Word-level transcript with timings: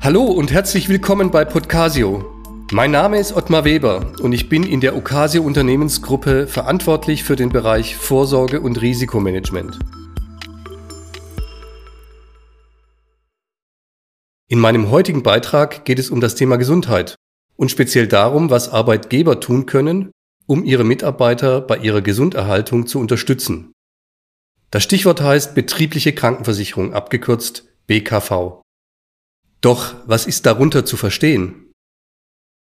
Hallo 0.00 0.22
und 0.22 0.52
herzlich 0.52 0.88
willkommen 0.88 1.32
bei 1.32 1.44
Podcasio. 1.44 2.24
Mein 2.70 2.92
Name 2.92 3.18
ist 3.18 3.32
Ottmar 3.32 3.64
Weber 3.64 4.12
und 4.22 4.32
ich 4.32 4.48
bin 4.48 4.62
in 4.62 4.80
der 4.80 4.96
Ocasio 4.96 5.42
Unternehmensgruppe 5.42 6.46
verantwortlich 6.46 7.24
für 7.24 7.34
den 7.34 7.48
Bereich 7.48 7.96
Vorsorge 7.96 8.60
und 8.60 8.80
Risikomanagement. 8.80 9.80
In 14.46 14.60
meinem 14.60 14.88
heutigen 14.92 15.24
Beitrag 15.24 15.84
geht 15.84 15.98
es 15.98 16.10
um 16.10 16.20
das 16.20 16.36
Thema 16.36 16.58
Gesundheit 16.58 17.16
und 17.56 17.72
speziell 17.72 18.06
darum, 18.06 18.50
was 18.50 18.68
Arbeitgeber 18.68 19.40
tun 19.40 19.66
können, 19.66 20.12
um 20.46 20.64
ihre 20.64 20.84
Mitarbeiter 20.84 21.60
bei 21.60 21.76
ihrer 21.76 22.02
Gesunderhaltung 22.02 22.86
zu 22.86 23.00
unterstützen. 23.00 23.72
Das 24.70 24.84
Stichwort 24.84 25.20
heißt 25.20 25.56
betriebliche 25.56 26.12
Krankenversicherung, 26.12 26.94
abgekürzt 26.94 27.64
BKV. 27.88 28.62
Doch 29.60 29.94
was 30.06 30.26
ist 30.26 30.46
darunter 30.46 30.84
zu 30.84 30.96
verstehen? 30.96 31.72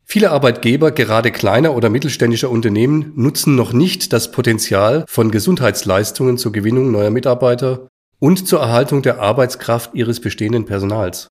Viele 0.06 0.32
Arbeitgeber, 0.32 0.92
gerade 0.92 1.32
kleiner 1.32 1.76
oder 1.76 1.90
mittelständischer 1.90 2.50
Unternehmen, 2.50 3.14
nutzen 3.16 3.56
noch 3.56 3.74
nicht 3.74 4.12
das 4.14 4.32
Potenzial 4.32 5.06
von 5.08 5.32
Gesundheitsleistungen 5.32 6.38
zur 6.38 6.52
Gewinnung 6.52 6.92
neuer 6.92 7.10
Mitarbeiter 7.10 7.88
und 8.20 8.48
zur 8.48 8.60
Erhaltung 8.60 9.02
der 9.02 9.20
Arbeitskraft 9.20 9.96
ihres 9.96 10.20
bestehenden 10.20 10.66
Personals. 10.66 11.30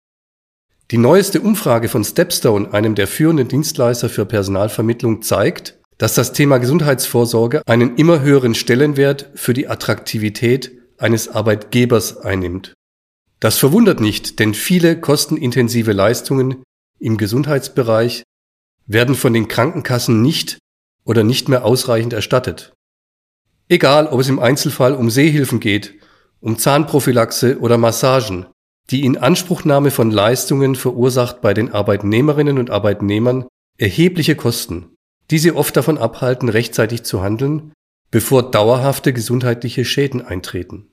Die 0.91 0.99
neueste 0.99 1.41
Umfrage 1.41 1.89
von 1.89 2.05
Stepstone, 2.05 2.73
einem 2.73 2.95
der 2.95 3.07
führenden 3.07 3.49
Dienstleister 3.49 4.09
für 4.09 4.27
Personalvermittlung, 4.27 5.23
zeigt, 5.23 5.79
dass 5.99 6.15
das 6.15 6.33
Thema 6.33 6.59
Gesundheitsvorsorge 6.59 7.63
einen 7.67 7.97
immer 7.97 8.21
höheren 8.21 8.55
Stellenwert 8.55 9.31
für 9.35 9.55
die 9.55 9.69
Attraktivität 9.69 10.73
eines 10.99 11.29
Arbeitgebers 11.29 12.19
einnimmt. 12.19 12.75
Das 13.43 13.59
verwundert 13.59 13.99
nicht, 13.99 14.39
denn 14.39 14.55
viele 14.55 15.01
kostenintensive 15.01 15.91
Leistungen 15.91 16.63
im 17.01 17.17
Gesundheitsbereich 17.17 18.23
werden 18.87 19.17
von 19.17 19.33
den 19.33 19.49
Krankenkassen 19.49 20.23
nicht 20.23 20.59
oder 21.05 21.25
nicht 21.25 21.49
mehr 21.49 21.65
ausreichend 21.65 22.13
erstattet. 22.13 22.73
Egal, 23.69 24.07
ob 24.07 24.21
es 24.21 24.29
im 24.29 24.39
Einzelfall 24.39 24.95
um 24.95 25.11
Sehhilfen 25.11 25.59
geht, 25.59 25.95
um 26.39 26.57
Zahnprophylaxe 26.57 27.59
oder 27.59 27.79
Massagen, 27.79 28.47
die 28.93 29.05
Inanspruchnahme 29.05 29.91
von 29.91 30.13
Leistungen 30.13 30.77
verursacht 30.77 31.41
bei 31.41 31.53
den 31.53 31.73
Arbeitnehmerinnen 31.73 32.59
und 32.59 32.71
Arbeitnehmern 32.71 33.49
erhebliche 33.77 34.37
Kosten, 34.37 34.95
die 35.33 35.41
sie 35.41 35.51
oft 35.51 35.77
davon 35.77 35.99
abhalten, 35.99 36.49
rechtzeitig 36.49 37.03
zu 37.03 37.25
handeln, 37.25 37.73
bevor 38.13 38.53
dauerhafte 38.53 39.13
gesundheitliche 39.13 39.85
Schäden 39.85 40.23
eintreten. 40.23 40.92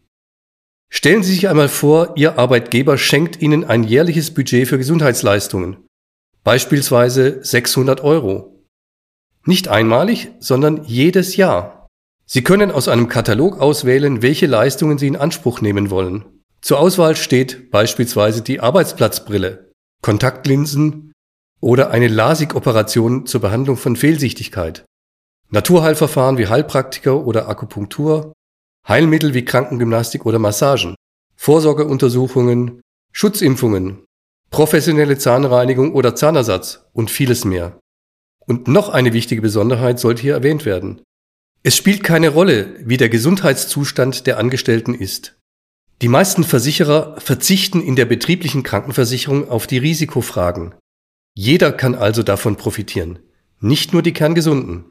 Stellen 0.89 1.23
Sie 1.23 1.33
sich 1.33 1.47
einmal 1.47 1.69
vor, 1.69 2.13
Ihr 2.15 2.39
Arbeitgeber 2.39 2.97
schenkt 2.97 3.41
Ihnen 3.41 3.63
ein 3.63 3.83
jährliches 3.83 4.33
Budget 4.33 4.67
für 4.67 4.77
Gesundheitsleistungen, 4.77 5.77
beispielsweise 6.43 7.39
600 7.43 8.01
Euro. 8.03 8.65
Nicht 9.45 9.67
einmalig, 9.67 10.31
sondern 10.39 10.83
jedes 10.83 11.35
Jahr. 11.35 11.87
Sie 12.25 12.43
können 12.43 12.71
aus 12.71 12.87
einem 12.87 13.07
Katalog 13.07 13.59
auswählen, 13.59 14.21
welche 14.21 14.45
Leistungen 14.47 14.97
Sie 14.97 15.07
in 15.07 15.15
Anspruch 15.15 15.61
nehmen 15.61 15.89
wollen. 15.89 16.25
Zur 16.61 16.79
Auswahl 16.79 17.15
steht 17.15 17.71
beispielsweise 17.71 18.41
die 18.41 18.59
Arbeitsplatzbrille, 18.59 19.71
Kontaktlinsen 20.01 21.13
oder 21.61 21.91
eine 21.91 22.07
LASIK-Operation 22.07 23.25
zur 23.25 23.41
Behandlung 23.41 23.77
von 23.77 23.95
Fehlsichtigkeit, 23.95 24.85
Naturheilverfahren 25.49 26.37
wie 26.37 26.47
Heilpraktiker 26.47 27.25
oder 27.25 27.47
Akupunktur, 27.47 28.33
Heilmittel 28.87 29.33
wie 29.33 29.45
Krankengymnastik 29.45 30.25
oder 30.25 30.39
Massagen, 30.39 30.95
Vorsorgeuntersuchungen, 31.35 32.81
Schutzimpfungen, 33.11 34.05
professionelle 34.51 35.17
Zahnreinigung 35.17 35.93
oder 35.93 36.15
Zahnersatz 36.15 36.87
und 36.93 37.11
vieles 37.11 37.45
mehr. 37.45 37.79
Und 38.45 38.67
noch 38.67 38.89
eine 38.89 39.13
wichtige 39.13 39.41
Besonderheit 39.41 39.99
sollte 39.99 40.21
hier 40.21 40.33
erwähnt 40.33 40.65
werden. 40.65 41.01
Es 41.61 41.75
spielt 41.75 42.03
keine 42.03 42.29
Rolle, 42.29 42.75
wie 42.79 42.97
der 42.97 43.09
Gesundheitszustand 43.09 44.25
der 44.25 44.39
Angestellten 44.39 44.93
ist. 44.93 45.37
Die 46.01 46.07
meisten 46.07 46.43
Versicherer 46.43 47.19
verzichten 47.19 47.81
in 47.81 47.95
der 47.95 48.05
betrieblichen 48.05 48.63
Krankenversicherung 48.63 49.49
auf 49.49 49.67
die 49.67 49.77
Risikofragen. 49.77 50.73
Jeder 51.35 51.73
kann 51.73 51.95
also 51.95 52.23
davon 52.23 52.55
profitieren, 52.55 53.19
nicht 53.59 53.91
nur 53.91 54.01
die 54.01 54.13
Kerngesunden. 54.13 54.89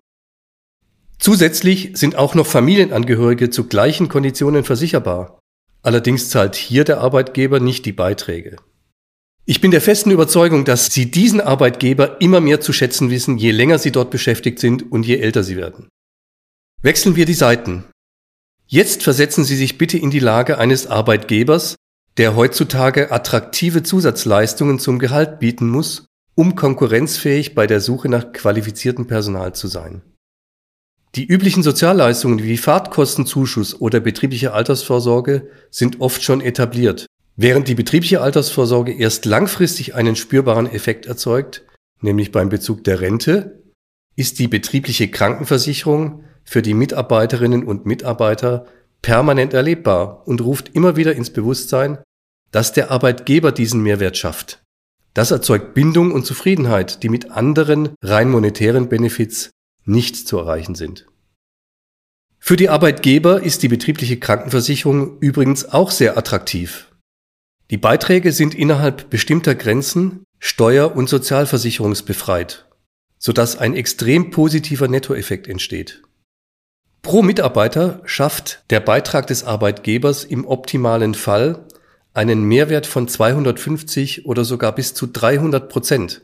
Zusätzlich 1.19 1.91
sind 1.95 2.17
auch 2.17 2.35
noch 2.35 2.47
Familienangehörige 2.47 3.51
zu 3.51 3.65
gleichen 3.65 4.09
Konditionen 4.09 4.65
versicherbar. 4.65 5.41
Allerdings 5.83 6.31
zahlt 6.31 6.55
hier 6.55 6.85
der 6.85 7.01
Arbeitgeber 7.01 7.61
nicht 7.61 7.85
die 7.87 7.93
Beiträge. 7.93 8.57
Ich 9.45 9.61
bin 9.61 9.71
der 9.71 9.81
festen 9.81 10.11
Überzeugung, 10.11 10.65
dass 10.65 10.87
Sie 10.87 11.11
diesen 11.11 11.41
Arbeitgeber 11.41 12.21
immer 12.21 12.41
mehr 12.41 12.61
zu 12.61 12.73
schätzen 12.73 13.11
wissen, 13.11 13.39
je 13.39 13.51
länger 13.51 13.79
Sie 13.79 13.91
dort 13.91 14.11
beschäftigt 14.11 14.59
sind 14.59 14.93
und 14.93 15.07
je 15.07 15.17
älter 15.17 15.43
Sie 15.43 15.57
werden. 15.57 15.89
Wechseln 16.83 17.17
wir 17.17 17.25
die 17.25 17.35
Seiten. 17.35 17.85
Jetzt 18.67 19.03
versetzen 19.03 19.45
Sie 19.45 19.57
sich 19.57 19.79
bitte 19.79 19.97
in 19.97 20.11
die 20.11 20.19
Lage 20.19 20.59
eines 20.59 20.87
Arbeitgebers, 20.87 21.77
der 22.19 22.37
heutzutage 22.37 23.11
attraktive 23.11 23.83
Zusatzleistungen 23.83 24.79
zum 24.79 24.99
Gehalt 24.99 25.39
bieten 25.39 25.69
muss, 25.69 26.07
um 26.35 26.55
konkurrenzfähig 26.55 27.55
bei 27.55 27.67
der 27.67 27.81
Suche 27.81 28.09
nach 28.09 28.33
qualifiziertem 28.33 29.07
Personal 29.07 29.55
zu 29.55 29.67
sein. 29.67 30.03
Die 31.19 31.27
üblichen 31.27 31.65
Sozialleistungen 31.65 32.45
wie 32.45 32.57
Fahrtkostenzuschuss 32.57 33.81
oder 33.81 33.99
betriebliche 33.99 34.53
Altersvorsorge 34.53 35.49
sind 35.69 36.01
oft 36.01 36.23
schon 36.23 36.41
etabliert, 36.41 37.07
während 37.35 37.67
die 37.67 37.75
betriebliche 37.75 38.21
Altersvorsorge 38.21 38.93
erst 38.93 39.25
langfristig 39.25 39.97
einen 39.97 40.15
spürbaren 40.15 40.71
Effekt 40.71 41.07
erzeugt, 41.07 41.65
nämlich 42.01 42.31
beim 42.31 42.51
Bezug 42.51 42.85
der 42.85 43.01
Rente, 43.01 43.65
ist 44.15 44.39
die 44.39 44.47
betriebliche 44.47 45.09
Krankenversicherung 45.09 46.23
für 46.45 46.63
die 46.63 46.75
Mitarbeiterinnen 46.75 47.65
und 47.65 47.85
Mitarbeiter 47.85 48.67
permanent 49.03 49.55
erlebbar 49.55 50.23
und 50.29 50.41
ruft 50.41 50.77
immer 50.77 50.95
wieder 50.95 51.17
ins 51.17 51.31
Bewusstsein, 51.31 51.99
dass 52.53 52.75
der 52.75 52.93
Arbeitgeber 52.93 53.51
diesen 53.51 53.83
Mehrwert 53.83 54.17
schafft. 54.17 54.63
Das 55.15 55.33
erzeugt 55.33 55.75
Bindung 55.75 56.13
und 56.13 56.27
Zufriedenheit, 56.27 57.03
die 57.03 57.09
mit 57.09 57.33
anderen 57.33 57.89
rein 58.05 58.31
monetären 58.31 58.89
Benefits 58.89 59.51
nicht 59.89 60.29
zu 60.29 60.39
erreichen 60.39 60.75
sind. 60.75 61.07
Für 62.39 62.57
die 62.57 62.69
Arbeitgeber 62.69 63.43
ist 63.43 63.63
die 63.63 63.69
betriebliche 63.69 64.19
Krankenversicherung 64.19 65.19
übrigens 65.19 65.67
auch 65.67 65.91
sehr 65.91 66.17
attraktiv. 66.17 66.93
Die 67.71 67.77
Beiträge 67.77 68.33
sind 68.33 68.55
innerhalb 68.55 69.11
bestimmter 69.11 69.55
Grenzen 69.55 70.25
steuer- 70.39 70.95
und 70.95 71.09
sozialversicherungsbefreit, 71.09 72.67
sodass 73.19 73.59
ein 73.59 73.75
extrem 73.75 74.31
positiver 74.31 74.89
Nettoeffekt 74.89 75.49
entsteht. 75.49 76.03
Pro 77.03 77.23
Mitarbeiter 77.23 78.01
schafft 78.05 78.65
der 78.71 78.81
Beitrag 78.81 79.27
des 79.27 79.45
Arbeitgebers 79.45 80.25
im 80.25 80.47
optimalen 80.47 81.15
Fall 81.15 81.67
einen 82.15 82.43
Mehrwert 82.43 82.87
von 82.87 83.09
250 83.09 84.27
oder 84.27 84.45
sogar 84.45 84.75
bis 84.75 84.95
zu 84.95 85.07
300 85.07 85.69
Prozent. 85.69 86.23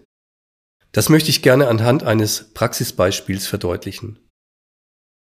Das 0.95 1.09
möchte 1.09 1.29
ich 1.29 1.43
gerne 1.43 1.67
anhand 1.67 2.05
eines 2.05 2.55
Praxisbeispiels 2.55 3.49
verdeutlichen. 3.49 4.21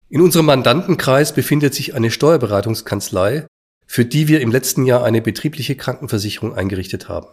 In 0.09 0.21
unserem 0.21 0.45
Mandantenkreis 0.45 1.33
befindet 1.33 1.73
sich 1.73 1.95
eine 1.95 2.11
Steuerberatungskanzlei, 2.11 3.47
für 3.87 4.05
die 4.05 4.27
wir 4.27 4.41
im 4.41 4.51
letzten 4.51 4.85
Jahr 4.85 5.03
eine 5.03 5.23
betriebliche 5.23 5.75
Krankenversicherung 5.75 6.53
eingerichtet 6.53 7.09
haben. 7.09 7.27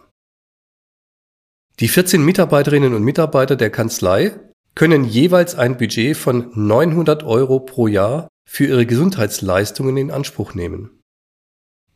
Die 1.79 1.87
14 1.87 2.25
Mitarbeiterinnen 2.25 2.95
und 2.95 3.03
Mitarbeiter 3.03 3.55
der 3.55 3.69
Kanzlei 3.69 4.39
können 4.73 5.05
jeweils 5.05 5.53
ein 5.53 5.77
Budget 5.77 6.17
von 6.17 6.51
900 6.55 7.21
Euro 7.23 7.59
pro 7.59 7.85
Jahr 7.87 8.27
für 8.49 8.65
ihre 8.65 8.87
Gesundheitsleistungen 8.87 9.95
in 9.95 10.09
Anspruch 10.09 10.55
nehmen. 10.55 11.01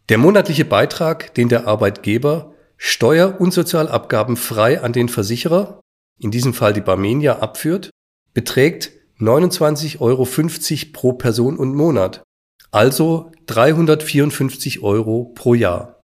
Der 0.10 0.20
monatliche 0.20 0.66
Beitrag, 0.66 1.34
den 1.34 1.50
der 1.50 1.68
Arbeitgeber 1.68 2.54
Steuer- 2.78 3.42
und 3.42 3.54
Sozialabgaben 3.54 4.38
frei 4.38 4.82
an 4.82 4.94
den 4.94 5.10
Versicherer 5.10 5.82
in 6.20 6.32
diesem 6.32 6.54
Fall 6.54 6.74
die 6.74 6.82
Barmenia 6.82 7.40
abführt, 7.40 7.90
beträgt 8.34 8.92
29,50 9.20 10.00
Euro 10.00 10.28
pro 10.94 11.14
Person 11.14 11.58
und 11.58 11.74
Monat, 11.74 12.24
also 12.72 13.32
354 13.48 14.84
Euro 14.84 15.32
pro 15.36 15.54
Jahr. 15.54 16.02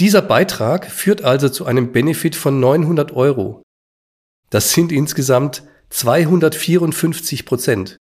Dieser 0.00 0.22
Beitrag 0.22 0.90
führt 0.90 1.22
also 1.22 1.48
zu 1.48 1.64
einem 1.64 1.92
Benefit 1.92 2.36
von 2.36 2.60
900 2.60 3.12
Euro. 3.12 3.62
Das 4.50 4.72
sind 4.72 4.92
insgesamt 4.92 5.62
254 5.90 7.46
Prozent, 7.46 7.96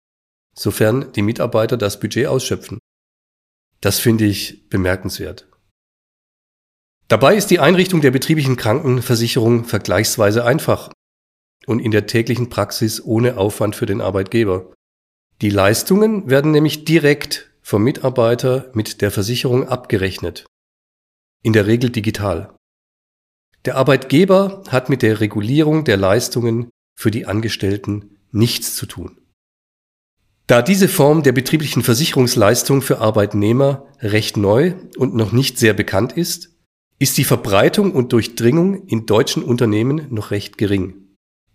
sofern 0.56 1.12
die 1.13 1.21
Mitarbeiter 1.21 1.77
das 1.77 2.00
Budget 2.00 2.27
ausschöpfen. 2.27 2.79
Das 3.81 4.00
finde 4.00 4.25
ich 4.25 4.69
bemerkenswert. 4.69 5.47
Dabei 7.07 7.35
ist 7.35 7.47
die 7.47 7.59
Einrichtung 7.59 8.00
der 8.00 8.12
betrieblichen 8.12 8.56
Krankenversicherung 8.56 9.65
vergleichsweise 9.65 10.45
einfach 10.45 10.91
und 11.66 11.80
in 11.80 11.92
der 11.92 12.08
täglichen 12.08 12.50
Praxis 12.50 13.04
ohne 13.04 13.38
Aufwand 13.38 13.75
für 13.75 13.86
den 13.86 14.02
Arbeitgeber. 14.02 14.74
Die 15.42 15.50
Leistungen 15.50 16.30
werden 16.30 16.52
nämlich 16.52 16.86
direkt 16.86 17.52
vom 17.62 17.84
Mitarbeiter 17.84 18.72
mit 18.74 19.02
der 19.02 19.12
Versicherung 19.12 19.68
abgerechnet. 19.68 20.46
In 21.44 21.54
der 21.54 21.68
Regel 21.68 21.90
digital. 21.90 22.54
Der 23.66 23.75
Arbeitgeber 23.75 24.63
hat 24.69 24.90
mit 24.90 25.02
der 25.02 25.19
Regulierung 25.19 25.84
der 25.84 25.98
Leistungen 25.98 26.69
für 26.96 27.12
die 27.12 27.25
Angestellten 27.25 28.18
nichts 28.31 28.75
zu 28.75 28.86
tun. 28.86 29.18
Da 30.48 30.62
diese 30.62 30.88
Form 30.88 31.24
der 31.24 31.31
betrieblichen 31.31 31.81
Versicherungsleistung 31.81 32.81
für 32.81 33.00
Arbeitnehmer 33.00 33.88
recht 34.00 34.36
neu 34.36 34.74
und 34.98 35.16
noch 35.16 35.31
nicht 35.31 35.57
sehr 35.57 35.74
bekannt 35.74 36.14
ist, 36.14 36.57
ist 37.00 37.18
die 37.18 37.24
Verbreitung 37.24 37.94
und 37.94 38.14
Durchdringung 38.14 38.86
in 38.86 39.06
deutschen 39.06 39.44
Unternehmen 39.44 40.07
noch 40.10 40.31
recht 40.31 40.57
gering. 40.57 41.00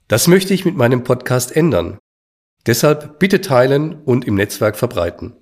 Das 0.09 0.27
möchte 0.29 0.55
ich 0.55 0.65
mit 0.65 0.77
meinem 0.77 1.03
Podcast 1.03 1.57
ändern. 1.57 1.99
Deshalb 2.67 3.19
bitte 3.19 3.41
teilen 3.41 3.97
und 4.05 4.25
im 4.25 4.37
Netzwerk 4.37 4.77
verbreiten. 4.77 5.33